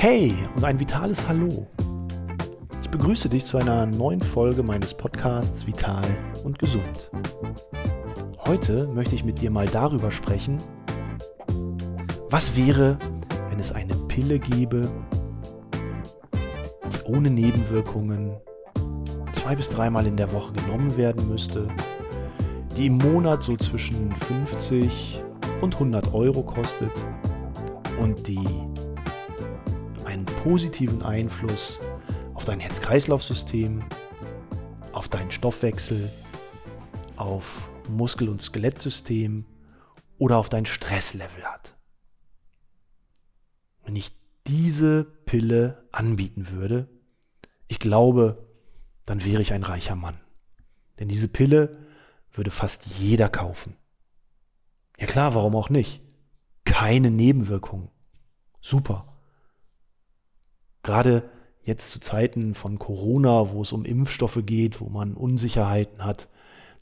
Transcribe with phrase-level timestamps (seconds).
[0.00, 1.66] Hey und ein vitales Hallo.
[2.82, 6.06] Ich begrüße dich zu einer neuen Folge meines Podcasts Vital
[6.44, 7.10] und Gesund.
[8.46, 10.58] Heute möchte ich mit dir mal darüber sprechen,
[12.30, 12.96] was wäre,
[13.50, 14.88] wenn es eine Pille gäbe,
[16.92, 18.36] die ohne Nebenwirkungen
[19.32, 21.68] zwei bis dreimal in der Woche genommen werden müsste,
[22.76, 25.24] die im Monat so zwischen 50
[25.60, 26.92] und 100 Euro kostet
[27.98, 28.46] und die
[30.04, 31.80] einen positiven Einfluss
[32.34, 33.82] auf dein Herz-Kreislauf-System,
[34.92, 36.10] auf deinen Stoffwechsel,
[37.16, 39.44] auf Muskel- und Skelettsystem
[40.18, 41.74] oder auf dein Stresslevel hat.
[43.84, 44.12] Wenn ich
[44.46, 46.88] diese Pille anbieten würde,
[47.66, 48.46] ich glaube,
[49.04, 50.20] dann wäre ich ein reicher Mann.
[50.98, 51.72] Denn diese Pille
[52.32, 53.77] würde fast jeder kaufen.
[54.98, 56.02] Ja klar, warum auch nicht?
[56.64, 57.88] Keine Nebenwirkungen.
[58.60, 59.16] Super.
[60.82, 61.30] Gerade
[61.62, 66.28] jetzt zu Zeiten von Corona, wo es um Impfstoffe geht, wo man Unsicherheiten hat,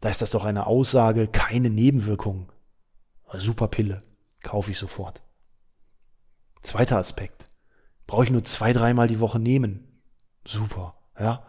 [0.00, 2.48] da ist das doch eine Aussage, keine Nebenwirkungen.
[3.32, 4.02] Super Pille,
[4.42, 5.22] kaufe ich sofort.
[6.62, 7.46] Zweiter Aspekt.
[8.06, 10.00] Brauche ich nur zwei, dreimal die Woche nehmen.
[10.46, 11.44] Super, ja.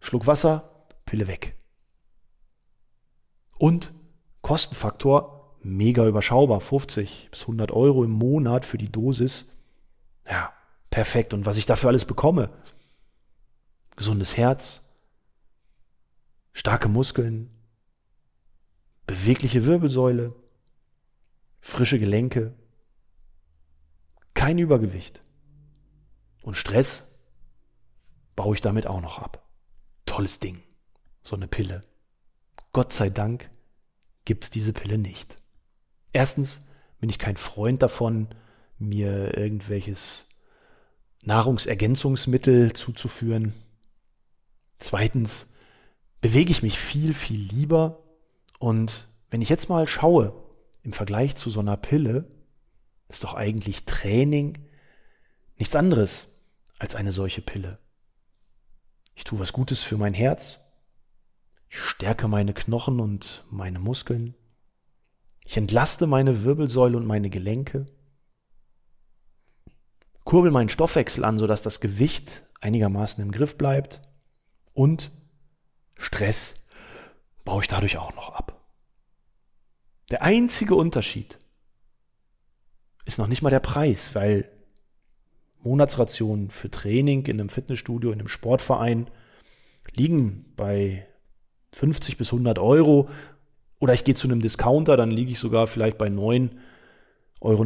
[0.00, 1.56] Schluck Wasser, Pille weg.
[3.58, 3.92] Und
[4.40, 9.46] Kostenfaktor mega überschaubar, 50 bis 100 Euro im Monat für die Dosis.
[10.28, 10.52] Ja,
[10.90, 11.34] perfekt.
[11.34, 12.50] Und was ich dafür alles bekomme?
[13.96, 14.82] Gesundes Herz,
[16.52, 17.50] starke Muskeln,
[19.06, 20.34] bewegliche Wirbelsäule,
[21.60, 22.54] frische Gelenke,
[24.34, 25.20] kein Übergewicht.
[26.42, 27.08] Und Stress
[28.34, 29.46] baue ich damit auch noch ab.
[30.06, 30.62] Tolles Ding,
[31.22, 31.82] so eine Pille.
[32.72, 33.50] Gott sei Dank
[34.24, 35.41] gibt es diese Pille nicht.
[36.12, 36.60] Erstens
[37.00, 38.28] bin ich kein Freund davon,
[38.78, 40.26] mir irgendwelches
[41.22, 43.54] Nahrungsergänzungsmittel zuzuführen.
[44.78, 45.46] Zweitens
[46.20, 48.02] bewege ich mich viel, viel lieber.
[48.58, 50.34] Und wenn ich jetzt mal schaue,
[50.82, 52.28] im Vergleich zu so einer Pille,
[53.08, 54.58] ist doch eigentlich Training
[55.58, 56.28] nichts anderes
[56.78, 57.78] als eine solche Pille.
[59.14, 60.58] Ich tue was Gutes für mein Herz.
[61.68, 64.34] Ich stärke meine Knochen und meine Muskeln.
[65.44, 67.86] Ich entlaste meine Wirbelsäule und meine Gelenke
[70.24, 74.00] kurbel meinen Stoffwechsel an, sodass das Gewicht einigermaßen im Griff bleibt
[74.72, 75.10] und
[75.96, 76.54] Stress
[77.44, 78.60] baue ich dadurch auch noch ab.
[80.10, 81.38] Der einzige Unterschied
[83.04, 84.50] ist noch nicht mal der Preis, weil
[85.60, 89.10] Monatsrationen für Training in einem Fitnessstudio, in einem Sportverein
[89.94, 91.06] liegen bei
[91.72, 93.08] 50 bis 100 Euro.
[93.82, 96.52] Oder ich gehe zu einem Discounter, dann liege ich sogar vielleicht bei 9,90
[97.40, 97.64] Euro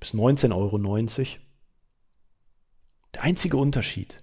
[0.00, 1.40] bis 19,90 Euro.
[3.14, 4.18] Der einzige Unterschied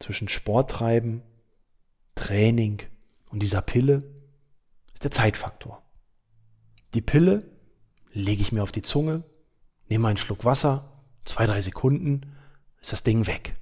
[0.00, 1.22] zwischen Sporttreiben,
[2.16, 2.82] Training
[3.30, 4.02] und dieser Pille
[4.94, 5.80] ist der Zeitfaktor.
[6.94, 7.48] Die Pille
[8.10, 9.22] lege ich mir auf die Zunge,
[9.88, 10.90] nehme einen Schluck Wasser,
[11.24, 12.34] zwei, drei Sekunden,
[12.80, 13.54] ist das Ding weg.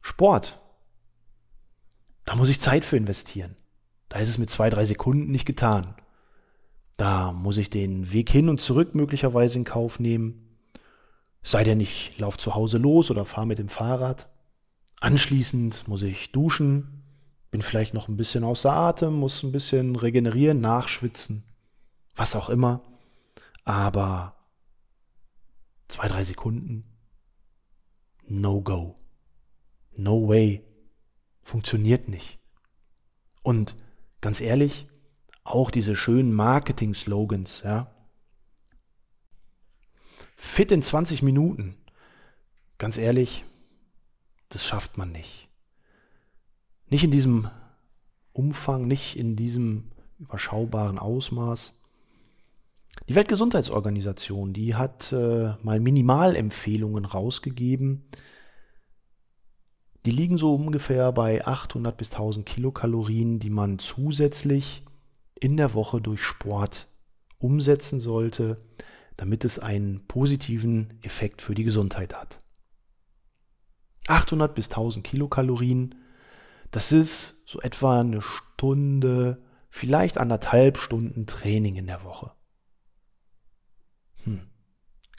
[0.00, 0.60] Sport.
[2.26, 3.56] Da muss ich Zeit für investieren.
[4.10, 5.94] Da ist es mit zwei, drei Sekunden nicht getan.
[6.98, 10.58] Da muss ich den Weg hin und zurück möglicherweise in Kauf nehmen.
[11.42, 14.28] Sei denn, ich laufe zu Hause los oder fahre mit dem Fahrrad.
[15.00, 17.04] Anschließend muss ich duschen,
[17.50, 21.44] bin vielleicht noch ein bisschen außer Atem, muss ein bisschen regenerieren, nachschwitzen,
[22.14, 22.82] was auch immer.
[23.64, 24.34] Aber
[25.88, 26.84] zwei, drei Sekunden,
[28.26, 28.96] no go.
[29.96, 30.64] No way.
[31.42, 32.38] Funktioniert nicht.
[33.42, 33.76] Und
[34.20, 34.86] ganz ehrlich,
[35.44, 37.90] auch diese schönen Marketing-Slogans, ja.
[40.36, 41.76] Fit in 20 Minuten.
[42.78, 43.44] Ganz ehrlich,
[44.48, 45.48] das schafft man nicht.
[46.88, 47.50] Nicht in diesem
[48.32, 51.74] Umfang, nicht in diesem überschaubaren Ausmaß.
[53.08, 58.04] Die Weltgesundheitsorganisation, die hat äh, mal Minimalempfehlungen rausgegeben.
[60.10, 64.84] Die liegen so ungefähr bei 800 bis 1000 Kilokalorien, die man zusätzlich
[65.38, 66.88] in der Woche durch Sport
[67.38, 68.58] umsetzen sollte,
[69.16, 72.40] damit es einen positiven Effekt für die Gesundheit hat.
[74.08, 75.94] 800 bis 1000 Kilokalorien,
[76.72, 82.32] das ist so etwa eine Stunde, vielleicht anderthalb Stunden Training in der Woche.
[84.24, 84.40] Hm.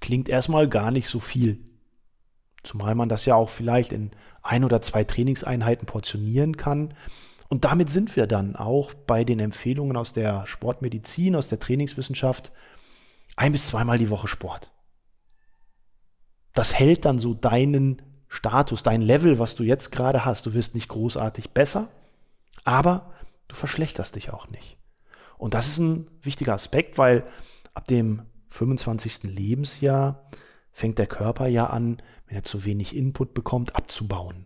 [0.02, 1.64] Klingt erstmal gar nicht so viel.
[2.64, 4.12] Zumal man das ja auch vielleicht in
[4.44, 6.94] ein oder zwei Trainingseinheiten portionieren kann,
[7.52, 12.54] und damit sind wir dann auch bei den Empfehlungen aus der Sportmedizin, aus der Trainingswissenschaft,
[13.36, 14.72] ein bis zweimal die Woche Sport.
[16.54, 20.46] Das hält dann so deinen Status, dein Level, was du jetzt gerade hast.
[20.46, 21.90] Du wirst nicht großartig besser,
[22.64, 23.12] aber
[23.50, 24.78] du verschlechterst dich auch nicht.
[25.38, 27.26] Und das ist ein wichtiger Aspekt, weil
[27.74, 28.22] ab dem
[28.52, 29.24] 25.
[29.24, 30.30] Lebensjahr
[30.72, 34.46] fängt der Körper ja an, wenn er zu wenig Input bekommt, abzubauen.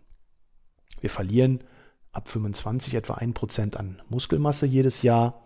[1.00, 1.62] Wir verlieren
[2.10, 5.44] ab 25 etwa 1% an Muskelmasse jedes Jahr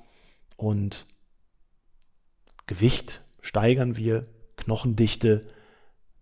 [0.56, 1.06] und
[2.66, 4.26] Gewicht steigern wir,
[4.56, 5.46] Knochendichte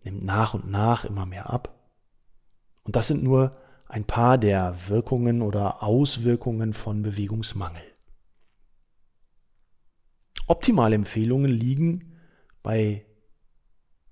[0.03, 1.89] nimmt nach und nach immer mehr ab.
[2.83, 3.53] Und das sind nur
[3.87, 7.83] ein paar der Wirkungen oder Auswirkungen von Bewegungsmangel.
[10.49, 12.19] Optimale Empfehlungen liegen
[12.65, 13.07] bei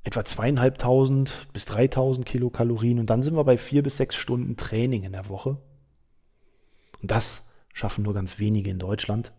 [0.07, 5.03] etwa zweieinhalbtausend bis dreitausend Kilokalorien und dann sind wir bei vier bis sechs Stunden Training
[5.03, 5.57] in der Woche.
[7.03, 9.33] Und das schaffen nur ganz wenige in Deutschland.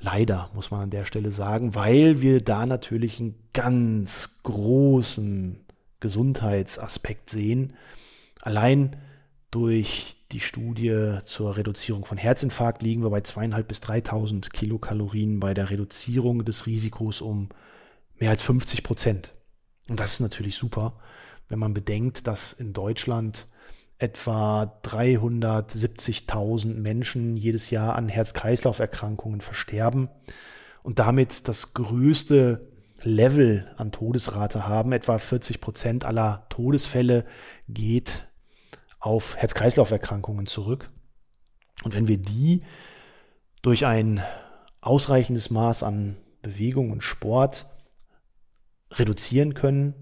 [0.00, 5.64] Leider, muss man an der Stelle sagen, weil wir da natürlich einen ganz großen
[6.00, 7.74] Gesundheitsaspekt sehen.
[8.42, 8.96] Allein
[9.52, 15.54] durch die Studie zur Reduzierung von Herzinfarkt liegen wir bei zweieinhalb bis 3.000 Kilokalorien bei
[15.54, 17.50] der Reduzierung des Risikos um
[18.18, 19.32] mehr als 50 Prozent.
[19.88, 20.98] Und das ist natürlich super,
[21.48, 23.48] wenn man bedenkt, dass in Deutschland
[23.98, 30.08] etwa 370.000 Menschen jedes Jahr an Herz-Kreislauf-Erkrankungen versterben
[30.82, 32.60] und damit das größte
[33.02, 34.92] Level an Todesrate haben.
[34.92, 37.24] Etwa 40 Prozent aller Todesfälle
[37.68, 38.26] geht
[38.98, 40.90] auf Herz-Kreislauf-Erkrankungen zurück.
[41.82, 42.62] Und wenn wir die
[43.62, 44.22] durch ein
[44.80, 47.66] ausreichendes Maß an Bewegung und Sport
[48.98, 49.94] reduzieren können,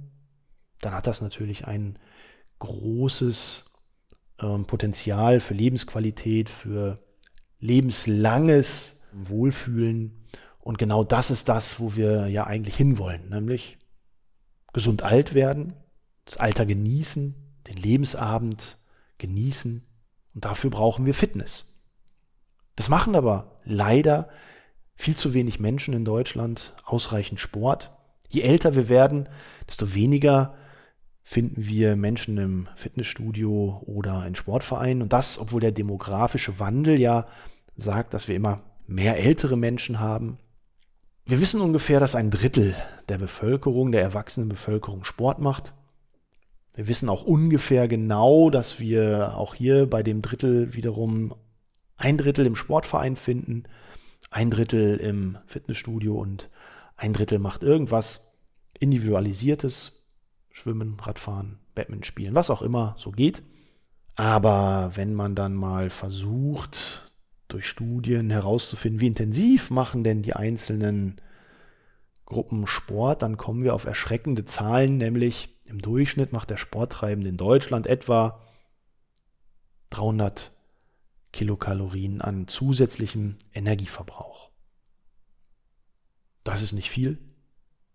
[0.81, 1.99] dann hat das natürlich ein
[2.59, 3.65] großes
[4.41, 6.97] ähm, Potenzial für Lebensqualität, für
[7.59, 10.27] lebenslanges Wohlfühlen.
[10.59, 13.79] Und genau das ist das, wo wir ja eigentlich hinwollen, nämlich
[14.73, 15.75] gesund alt werden,
[16.25, 17.35] das Alter genießen,
[17.69, 18.79] den Lebensabend
[19.19, 19.87] genießen.
[20.35, 21.67] Und dafür brauchen wir Fitness.
[22.77, 24.29] Das machen aber leider
[24.95, 27.91] viel zu wenig Menschen in Deutschland, ausreichend Sport.
[28.33, 29.29] Je älter wir werden,
[29.69, 30.55] desto weniger
[31.23, 35.03] finden wir Menschen im Fitnessstudio oder in Sportvereinen.
[35.03, 37.27] Und das, obwohl der demografische Wandel ja
[37.77, 40.39] sagt, dass wir immer mehr ältere Menschen haben.
[41.27, 42.75] Wir wissen ungefähr, dass ein Drittel
[43.11, 45.75] der Bevölkerung, der erwachsenen Bevölkerung Sport macht.
[46.75, 51.35] Wir wissen auch ungefähr genau, dass wir auch hier bei dem Drittel wiederum
[51.99, 53.65] ein Drittel im Sportverein finden,
[54.31, 56.49] ein Drittel im Fitnessstudio und
[57.03, 58.33] ein Drittel macht irgendwas
[58.79, 60.05] Individualisiertes,
[60.53, 63.43] Schwimmen, Radfahren, Badminton spielen, was auch immer so geht.
[64.15, 67.13] Aber wenn man dann mal versucht,
[67.49, 71.21] durch Studien herauszufinden, wie intensiv machen denn die einzelnen
[72.25, 77.37] Gruppen Sport, dann kommen wir auf erschreckende Zahlen, nämlich im Durchschnitt macht der Sporttreibende in
[77.37, 78.41] Deutschland etwa
[79.91, 80.53] 300
[81.33, 84.52] Kilokalorien an zusätzlichem Energieverbrauch.
[86.45, 87.19] Das ist nicht viel,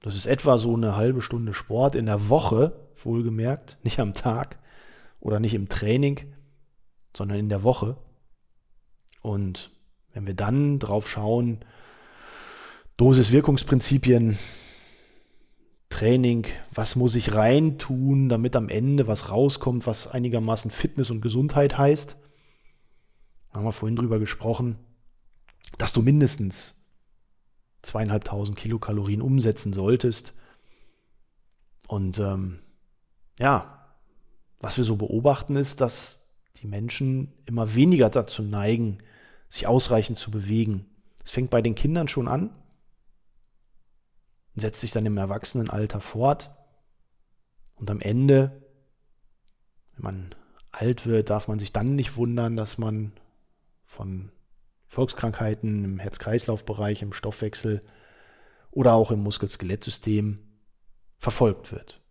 [0.02, 4.60] das ist etwa so eine halbe Stunde Sport in der Woche, wohlgemerkt, nicht am Tag
[5.20, 6.34] oder nicht im Training,
[7.16, 7.98] sondern in der Woche.
[9.22, 9.72] Und
[10.14, 11.60] wenn wir dann drauf schauen,
[12.98, 14.38] Dosis-Wirkungsprinzipien,
[15.90, 21.78] Training, was muss ich reintun, damit am Ende was rauskommt, was einigermaßen Fitness und Gesundheit
[21.78, 22.16] heißt.
[23.54, 24.78] Haben wir vorhin drüber gesprochen,
[25.78, 26.77] dass du mindestens
[27.88, 30.34] zweieinhalbtausend Kilokalorien umsetzen solltest.
[31.88, 32.60] Und ähm,
[33.40, 33.88] ja,
[34.60, 36.24] was wir so beobachten ist, dass
[36.58, 39.00] die Menschen immer weniger dazu neigen,
[39.50, 40.86] sich ausreichend zu bewegen.
[41.24, 42.50] Es fängt bei den Kindern schon an,
[44.56, 46.52] setzt sich dann im Erwachsenenalter fort.
[47.76, 48.64] Und am Ende,
[49.94, 50.36] wenn man
[50.72, 53.14] alt wird, darf man sich dann nicht wundern, dass man
[53.86, 54.32] von
[54.88, 57.82] Volkskrankheiten im Herz-Kreislauf-Bereich, im Stoffwechsel
[58.72, 60.40] oder auch im Muskel-Skelettsystem
[61.18, 62.02] verfolgt wird.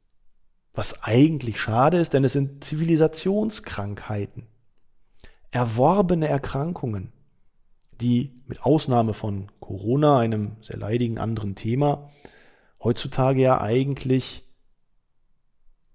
[0.75, 4.47] Was eigentlich schade ist, denn es sind Zivilisationskrankheiten,
[5.51, 7.13] erworbene Erkrankungen,
[8.01, 12.11] die mit Ausnahme von Corona, einem sehr leidigen anderen Thema,
[12.83, 14.45] heutzutage ja eigentlich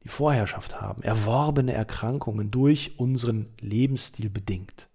[0.04, 1.04] die Vorherrschaft haben.
[1.04, 4.88] Erworbene Erkrankungen durch unseren Lebensstil bedingt.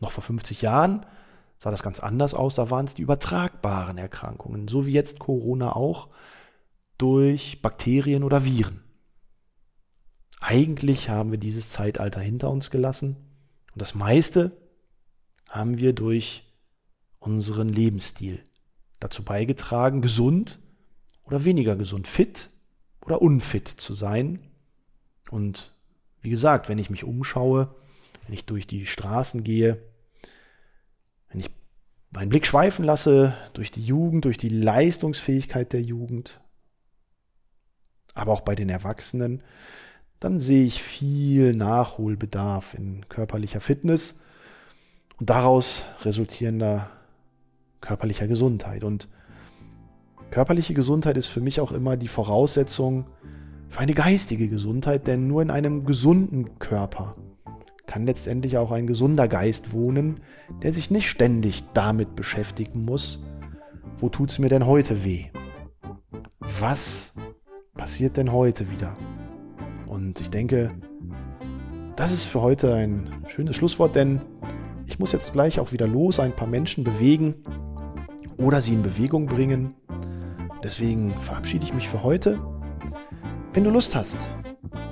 [0.00, 1.04] Noch vor 50 Jahren
[1.58, 2.54] sah das ganz anders aus.
[2.54, 6.08] Da waren es die übertragbaren Erkrankungen, so wie jetzt Corona auch,
[6.98, 8.82] durch Bakterien oder Viren.
[10.40, 13.16] Eigentlich haben wir dieses Zeitalter hinter uns gelassen
[13.72, 14.56] und das meiste
[15.48, 16.44] haben wir durch
[17.18, 18.40] unseren Lebensstil
[19.00, 20.60] dazu beigetragen, gesund
[21.24, 22.48] oder weniger gesund, fit
[23.04, 24.40] oder unfit zu sein.
[25.30, 25.74] Und
[26.20, 27.74] wie gesagt, wenn ich mich umschaue,
[28.28, 29.78] wenn ich durch die Straßen gehe,
[31.30, 31.50] wenn ich
[32.10, 36.38] meinen Blick schweifen lasse durch die Jugend, durch die Leistungsfähigkeit der Jugend,
[38.12, 39.42] aber auch bei den Erwachsenen,
[40.20, 44.20] dann sehe ich viel Nachholbedarf in körperlicher Fitness
[45.18, 46.90] und daraus resultierender
[47.80, 48.84] körperlicher Gesundheit.
[48.84, 49.08] Und
[50.30, 53.06] körperliche Gesundheit ist für mich auch immer die Voraussetzung
[53.70, 57.16] für eine geistige Gesundheit, denn nur in einem gesunden Körper
[57.88, 60.20] kann letztendlich auch ein gesunder Geist wohnen,
[60.62, 63.24] der sich nicht ständig damit beschäftigen muss,
[63.96, 65.24] wo tut's mir denn heute weh?
[66.60, 67.14] Was
[67.74, 68.94] passiert denn heute wieder?
[69.86, 70.70] Und ich denke,
[71.96, 74.20] das ist für heute ein schönes Schlusswort, denn
[74.86, 77.42] ich muss jetzt gleich auch wieder los, ein paar Menschen bewegen
[78.36, 79.74] oder sie in Bewegung bringen.
[80.62, 82.38] Deswegen verabschiede ich mich für heute.
[83.54, 84.18] Wenn du Lust hast,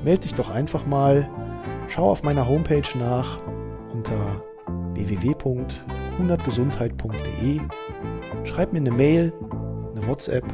[0.03, 1.46] melde dich doch einfach mal.
[1.89, 3.39] Schau auf meiner Homepage nach
[3.93, 4.43] unter
[4.95, 7.61] www.hundertgesundheit.de.
[8.45, 9.35] Schreib mir eine Mail,
[9.93, 10.45] eine WhatsApp.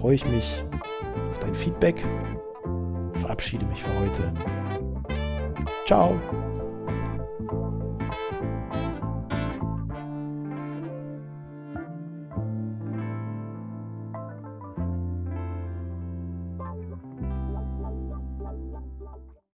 [0.00, 0.64] Freue ich mich
[1.30, 2.04] auf dein Feedback.
[3.14, 4.32] Verabschiede mich für heute.
[5.86, 6.20] Ciao.